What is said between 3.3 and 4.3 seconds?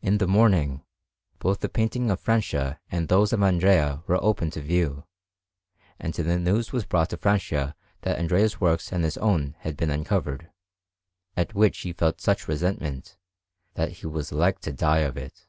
of Andrea were